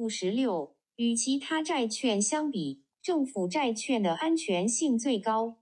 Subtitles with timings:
[0.00, 5.58] 五十六，与其他债券相比，政府债券的安全性最高。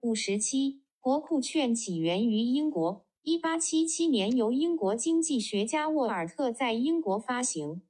[0.00, 7.80] 五十七，国库券起源于英国，一八七七年由英国经济学家沃尔特在英国发行。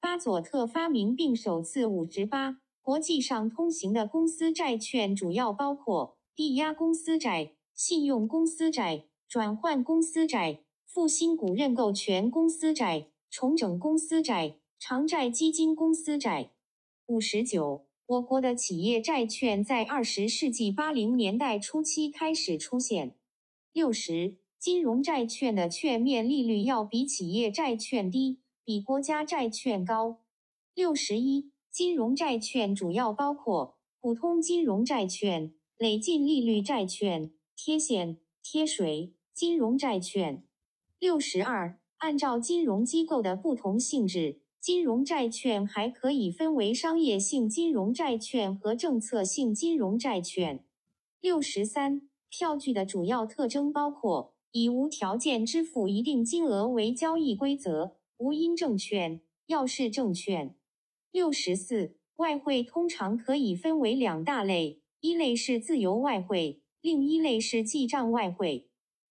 [0.00, 16.50] 巴佐特发明并首次五十八，国际上通行的公司债券主要包括抵押公司债、信用公司债、转换公司债、复兴股认购权公司债、重整公司债、偿债基金公司债。
[17.06, 17.86] 五十九。
[18.08, 23.16] 我国的企业债券在二十世纪八零年代初期开始出现。
[23.72, 30.20] 六十，金融债券的券面利率要比企业债券低，比国家债券高。
[30.72, 40.44] 六十一，金融债券主要包括普通金融债券、累进利率债券、贴现、贴水金融债券。
[41.00, 44.42] 六十二，按照金融机构的不同性质。
[44.60, 50.64] 金融债券还可以分为商业性金融债券和政策性金融债券。
[51.20, 60.56] 六十三，票据的主要特征包括以无条件支付一定金额为交易规则，无因证券、要式证券。
[61.12, 68.68] 六十四，外汇通常可以分为两大类，一类是自由外汇，另一类是记账外汇。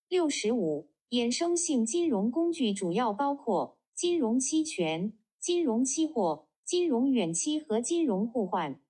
[0.10, 5.14] 六十五，衍生性金融工具主要包括金融期权。
[5.46, 8.82] 金融期货、金融远期和金融互换。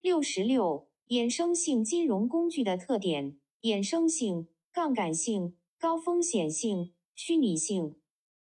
[0.00, 7.94] 六十六、衍生性金融工具的特点：衍生性、杠杆性、高风险性、虚拟性。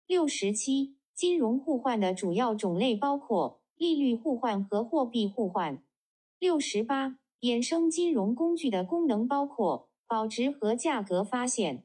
[0.07, 5.83] 六十七、金融互换的主要种类包括利率互换和货币互换。
[6.39, 11.83] 六十八、衍生金融工具的功能包括保值和价格发现。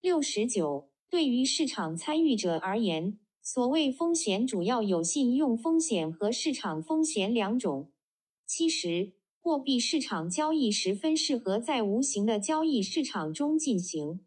[0.00, 3.18] 六十九、对于市场参与者而言。
[3.44, 7.90] 所谓风险主要有信用风险和市场风险两种。
[8.46, 14.24] 七十，货币市场交易十分适合在无形的交易市场中进行。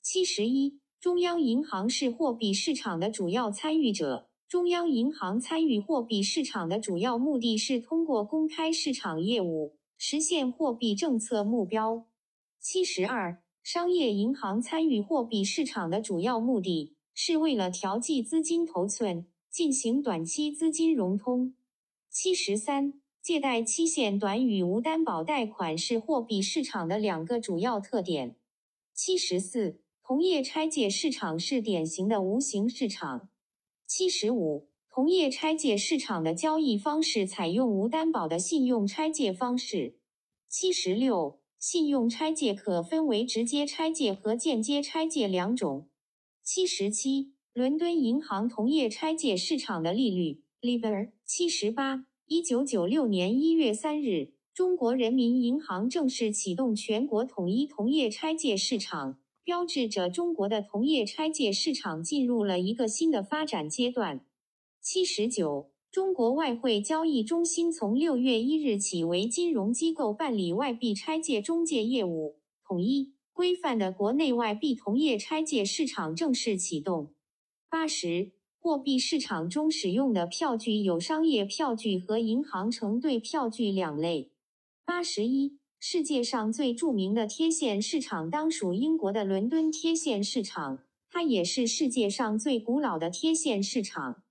[0.00, 4.30] 七十一，中央银行是货币市场的主要参与者。
[4.48, 12.06] 中央银行参与货币市场的主要目的是通过公开市场业务实现货币政策目标。
[12.58, 16.96] 七十二，商业银行参与货币市场的主要目的。
[17.14, 21.54] 是为了调剂资金头寸，进行短期资金融通。
[22.10, 28.36] 七十三，借贷期限短与无担保贷款是货币市场的两个主要特点。
[28.92, 33.28] 七十四，同业拆借市场是典型的无形市场。
[33.86, 39.98] 七十五，同业拆借市场的交易方式采用无担保的信用拆借方式。
[40.48, 45.88] 七十六，信用拆借可分为直接拆借和间接拆借两种。
[46.44, 51.12] 七十七，伦敦银行同业拆借市场的利率，LIBOR。
[51.24, 64.26] 七十八，一九九六年一月三日，中国人民银行正式启动全国统一同业拆借市场，标志着中国的同业拆借市场进入了一个新的发展阶段。
[64.82, 73.13] 七十九，中国外汇交易中心从六月一日起为金融机构办理外币拆借中介业务，统一。
[73.34, 77.12] 规范的国内外币同业拆借市场正式启动。
[77.68, 78.30] 八十，
[78.60, 84.30] 货币市场中使用的票据有商业票据和银行承兑票据两类。
[84.84, 94.22] 八十一，世界上最著名的贴现市场当属英国的伦敦贴现市场，它也是世界上最古老的贴现市场。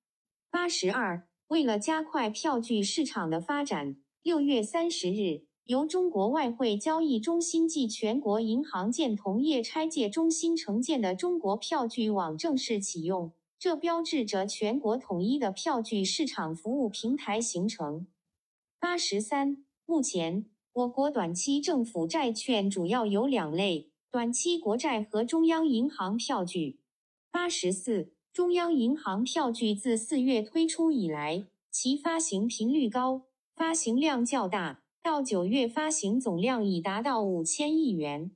[0.50, 5.47] 八十二，为了加快票据市场的发展，六月三十日。
[5.66, 18.06] 由中国外汇交易中心暨全国银行间同业拆借中心承建的中国票据网正式启用，这标志着全国统一的票据市场服务平台形成。
[18.78, 26.81] 八十三，目前我国短期政府债券主要有两类：短期国债和中央银行票据。
[27.31, 33.21] 八十四，中央银行票据自四月推出以来，其发行频率高，
[33.56, 34.82] 发行量较大。
[35.04, 38.32] 到九月发行总量已达到五千亿元。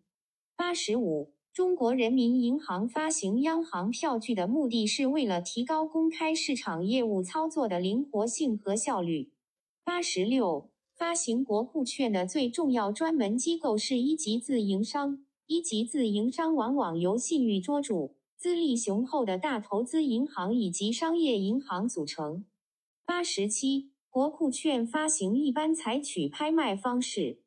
[0.58, 9.32] 八十五，中国人民银行发行央行票据的目的是为了提高公开市场业务操作的灵活性和效率。
[9.86, 22.44] 八十六，发行国库券的最重要专门机构是一级自营商，一级自营商往往由信誉卓著、资历雄厚的大投资银行以及商业银行组成。
[23.06, 23.92] 八十七。
[24.18, 27.44] 国库券发行一般采取拍卖方式。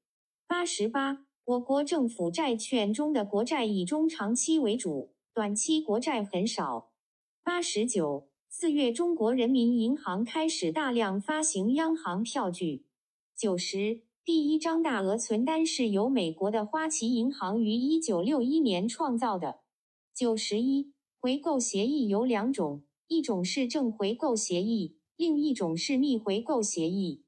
[0.47, 6.93] 八十八，我国政府债券中的国债以中长期为主，短期国债很少。
[7.43, 12.87] 八十九，四月，中国人民银行开始大量发行央行票据。
[13.37, 19.63] 九十，第一张大额存单是由美国的花旗银行于一九六一年创造的。
[20.15, 27.25] 九十一，回购协议有两种，一种是正回购协议，另一种是逆回购协议。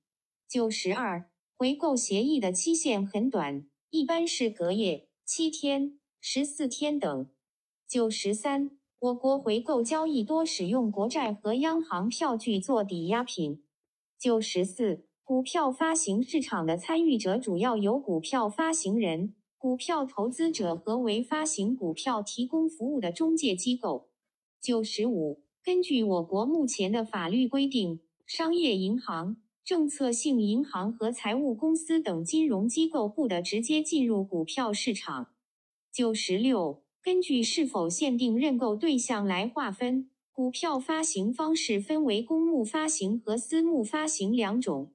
[0.49, 1.29] 九十二，
[1.59, 7.29] 回购协议的期限很短，一般是隔夜、七天、十四天等。
[7.87, 13.63] 九十三，我国回购交易多使用国债和央行票据做抵押品。
[14.19, 24.09] 九十四，股票发行市场的参与者主要有股票发行人、股票投资者和为发行股票提供服务的中介机构。
[24.63, 29.37] 九十五，根据我国目前的法律规定，商业银行。
[29.65, 35.29] 政策性银行和财务公司等金融机构不得直接进入股票市场。
[35.93, 44.93] 九十六，根据是否限定认购对象来划分，股票发行方式分为公募发行和私募发行两种。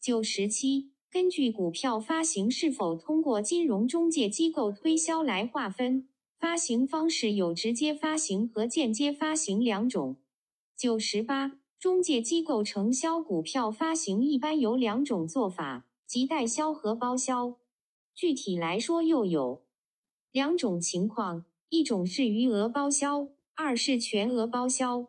[0.00, 6.08] 九十七，根据股票发行是否通过金融中介机构推销来划分，
[6.38, 10.16] 发行方式有直接发行和间接发行两种。
[10.76, 11.58] 九十八。
[11.80, 17.58] 中介机构承销股票发行一般有两种做法，即代销和包销。
[18.14, 19.66] 具体来说，又有
[20.32, 25.08] 两种情况：一种是余额包销，二是全额包销。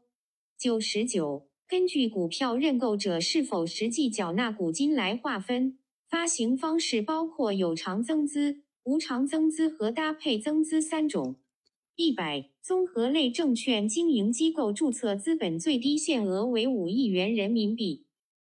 [0.57, 5.79] 九十九，根据股票认购者是否实际缴纳股金来划分，
[6.09, 11.37] 发行方式包括有偿增资、无偿增资和搭配增资三种。
[11.95, 18.05] 一百，综合类证券经营机构注册资本最低限额为五亿元人民币。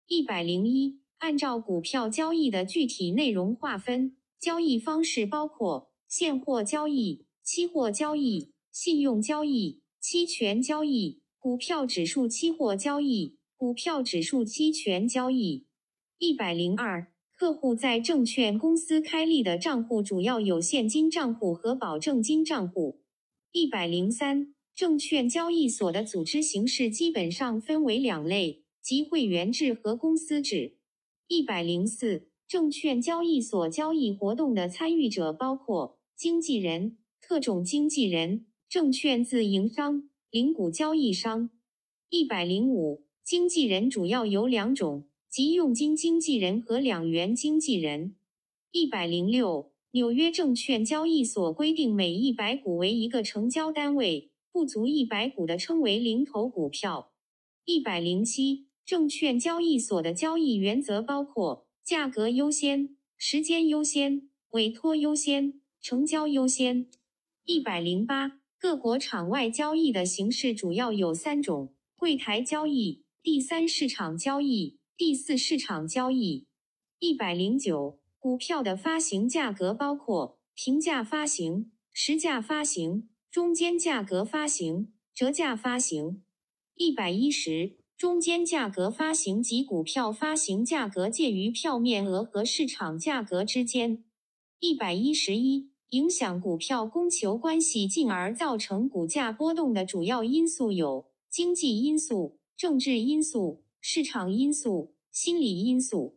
[0.07, 15.65] 一百零一，按照股票交易的具体内容划分，交易方式包括现货交易、期货交易、信用交易、期权交易、股票指数期货交易、股票指数期权交易。
[16.19, 23.03] 一百零二，客户在证券公司开立的账户主要有现金账户和保证金账户。
[23.53, 30.79] 一百零三，证券交易所的组织形式基本上分为两类，即会员制和公司制。
[31.29, 41.51] 一百零四，证券交易所交易活动的参与者包括经纪人、特种经纪人、证券自营商、零股交易商。
[42.09, 48.17] 一百零五，经纪人主要有两种，即佣金经纪人和两元经纪人。
[48.71, 49.73] 一百零六。
[49.93, 57.15] 纽约证券交易所规定，每一百股为一个成交单位，不足一百股的称为零头股票。
[57.65, 66.91] 一百零七，证券交易所的交易原则包括价格优先、时间优先、委托优先、成交优先。
[67.47, 76.47] 一百零八，各国场外交易的形式主要有三种：柜台交易、第三市场交易、第四市场交易。
[77.01, 78.01] 一百零九。
[78.19, 86.25] 股票的发行价格包括平价发行、实价发行、中间价格发行、折价发行。
[86.77, 94.03] 一百一十，中间价格发行及股票发行价格介于票面额和市场价格之间。
[94.61, 106.16] 一百一十一，影响股票供求关系进而造成股价波动的主要因素有经济因素、政治因素、市场因素、心理因素。